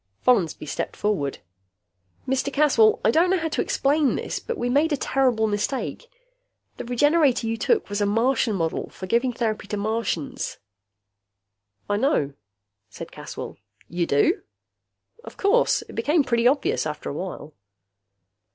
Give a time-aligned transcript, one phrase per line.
[0.25, 1.41] Follansby stepped forward.
[2.27, 2.51] "Mr.
[2.51, 6.07] Caswell, I don't know how to explain this, but we made a terrible mistake.
[6.77, 10.57] The Regenerator you took was a Martian model for giving therapy to Martians."
[11.87, 12.33] "I know,"
[12.89, 13.57] said Caswell.
[13.89, 14.41] "You do?"
[15.23, 15.83] "Of course.
[15.83, 17.53] It became pretty obvious after a while."